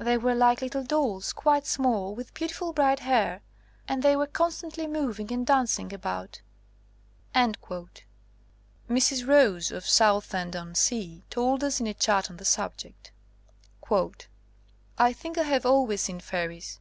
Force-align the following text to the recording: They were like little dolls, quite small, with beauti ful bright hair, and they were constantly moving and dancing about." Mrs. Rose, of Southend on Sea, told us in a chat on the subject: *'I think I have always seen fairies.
They 0.00 0.18
were 0.18 0.34
like 0.34 0.62
little 0.62 0.82
dolls, 0.82 1.32
quite 1.32 1.64
small, 1.64 2.12
with 2.12 2.34
beauti 2.34 2.50
ful 2.50 2.72
bright 2.72 2.98
hair, 2.98 3.40
and 3.86 4.02
they 4.02 4.16
were 4.16 4.26
constantly 4.26 4.88
moving 4.88 5.30
and 5.32 5.46
dancing 5.46 5.92
about." 5.92 6.40
Mrs. 7.36 9.24
Rose, 9.28 9.70
of 9.70 9.86
Southend 9.86 10.56
on 10.56 10.74
Sea, 10.74 11.22
told 11.30 11.62
us 11.62 11.78
in 11.78 11.86
a 11.86 11.94
chat 11.94 12.28
on 12.28 12.38
the 12.38 12.44
subject: 12.44 13.12
*'I 14.98 15.12
think 15.12 15.38
I 15.38 15.44
have 15.44 15.64
always 15.64 16.00
seen 16.00 16.18
fairies. 16.18 16.80